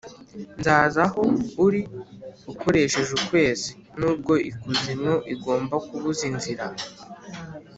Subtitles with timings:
[0.59, 1.21] nzaza aho
[1.65, 1.81] uri
[2.51, 3.69] ukoresheje ukwezi,
[3.99, 6.65] nubwo ikuzimu igomba kubuza inzira!